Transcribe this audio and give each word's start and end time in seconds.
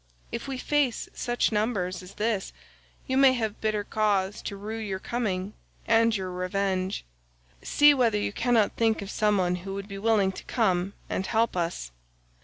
If 0.31 0.47
we 0.47 0.57
face 0.57 1.09
such 1.13 1.51
numbers 1.51 2.01
as 2.01 2.15
this, 2.15 2.53
you 3.05 3.17
may 3.17 3.33
have 3.33 3.61
bitter 3.61 3.83
cause 3.83 4.41
to 4.41 4.57
rue 4.57 4.79
your 4.79 4.97
coming, 4.97 5.53
and 5.85 6.17
your 6.17 6.31
revenge. 6.31 7.05
See 7.61 7.93
whether 7.93 8.17
you 8.17 8.33
cannot 8.33 8.71
think 8.75 9.03
of 9.03 9.11
some 9.11 9.37
one 9.37 9.57
who 9.57 9.75
would 9.75 9.87
be 9.87 9.99
willing 9.99 10.31
to 10.31 10.43
come 10.45 10.93
and 11.07 11.27
help 11.27 11.55
us." 11.55 11.91